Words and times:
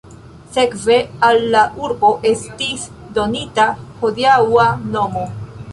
Sekve 0.53 0.95
al 1.27 1.37
la 1.55 1.61
urbo 1.87 2.11
estis 2.31 2.87
donita 3.19 3.69
hodiaŭa 4.03 4.71
nomo. 4.97 5.31